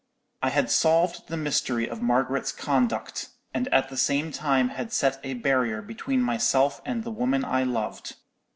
[0.41, 5.19] I had solved the mystery of Margaret's conduct, and at the same time had set
[5.23, 8.15] a barrier between myself and the woman I loved.